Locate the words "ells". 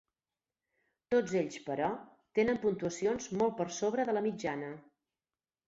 1.41-1.57